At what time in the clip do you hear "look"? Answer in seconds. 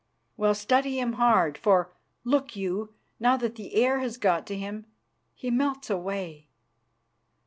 2.23-2.55